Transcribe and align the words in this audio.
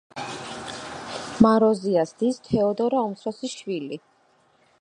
მაროზიას 1.47 2.15
დის, 2.23 2.41
თეოდორა 2.49 3.05
უმცროსის 3.11 3.57
შვილი. 3.61 4.05